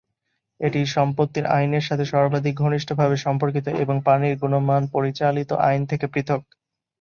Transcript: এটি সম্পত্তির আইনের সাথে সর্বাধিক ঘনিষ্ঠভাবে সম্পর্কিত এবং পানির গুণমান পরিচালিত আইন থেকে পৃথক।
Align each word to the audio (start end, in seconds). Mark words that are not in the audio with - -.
এটি 0.59 0.81
সম্পত্তির 0.95 1.45
আইনের 1.51 1.83
সাথে 1.83 2.05
সর্বাধিক 2.05 2.53
ঘনিষ্ঠভাবে 2.55 3.15
সম্পর্কিত 3.17 3.67
এবং 3.83 3.95
পানির 4.05 4.33
গুণমান 4.41 4.83
পরিচালিত 4.95 5.49
আইন 5.67 5.81
থেকে 5.91 6.05
পৃথক। 6.13 6.41